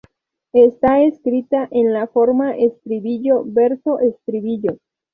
Está 0.53 1.03
escrita 1.03 1.67
en 1.69 1.93
la 1.93 2.07
forma 2.07 2.55
estribillo-verso-estribillo. 2.57 4.79